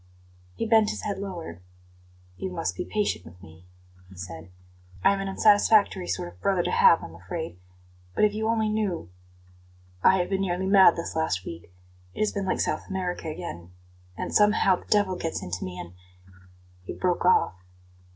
[0.55, 1.61] He bent his head lower.
[2.35, 3.67] "You must be patient with me,"
[4.09, 4.49] he said.
[5.03, 7.59] "I am an unsatisfactory sort of brother to have, I'm afraid;
[8.15, 9.11] but if you only knew
[10.03, 11.71] I have been nearly mad this last week.
[12.15, 13.73] It has been like South America again.
[14.17, 15.93] And somehow the devil gets into me and"
[16.87, 17.53] He broke off.